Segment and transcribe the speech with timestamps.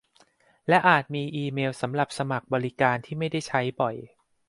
[0.69, 3.95] และอาจมีอีเมลสำหรับสมัครบริการที่ไม่ได้ใช้บ่อย